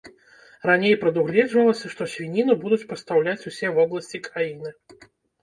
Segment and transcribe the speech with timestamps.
[0.69, 4.69] Раней прадугледжвалася, што свініну будуць пастаўляць усе вобласці краіны.